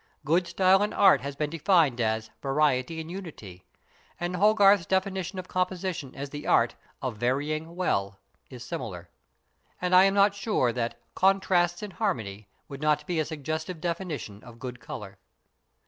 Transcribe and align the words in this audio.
Good 0.25 0.47
style 0.47 0.81
in 0.81 0.93
art 0.93 1.21
has 1.21 1.35
been 1.35 1.51
defined 1.51 2.01
as 2.01 2.31
"variety 2.41 2.99
in 2.99 3.07
unity," 3.09 3.65
and 4.19 4.35
Hogarth's 4.35 4.87
definition 4.87 5.37
of 5.37 5.47
composition 5.47 6.15
as 6.15 6.31
the 6.31 6.47
art 6.47 6.73
of 7.03 7.17
"varying 7.17 7.75
well" 7.75 8.17
is 8.49 8.63
similar. 8.63 9.09
And 9.79 9.93
I 9.93 10.05
am 10.05 10.15
not 10.15 10.33
sure 10.33 10.73
that 10.73 10.99
"contrasts 11.13 11.83
in 11.83 11.91
harmony" 11.91 12.47
would 12.67 12.81
not 12.81 13.05
be 13.05 13.19
a 13.19 13.25
suggestive 13.25 13.79
definition 13.79 14.43
of 14.43 14.57
good 14.57 14.79
colour. 14.79 15.19